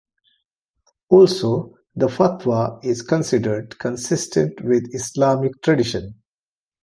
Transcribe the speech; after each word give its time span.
Also, 1.09 1.75
the 1.95 2.07
fatwa 2.07 2.83
is 2.83 3.03
considered 3.03 3.77
consistent 3.77 4.59
with 4.65 4.89
Islamic 4.95 5.61
tradition. 5.61 6.15